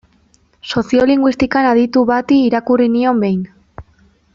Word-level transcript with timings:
Soziolinguistikan 0.75 1.69
aditu 1.75 2.05
bati 2.13 2.41
irakurri 2.49 2.91
nion 2.97 3.23
behin. 3.27 3.49